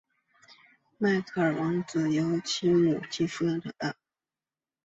[0.97, 3.95] 迈克尔王子由其母亲抚养长大。